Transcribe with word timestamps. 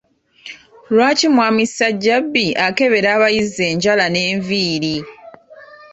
Lwaki 0.93 1.25
mwami 1.33 1.63
Ssajjabbi 1.69 2.45
akebera 2.67 3.07
abayizi 3.15 3.61
enjala 3.71 4.05
n’enviiri? 4.09 4.95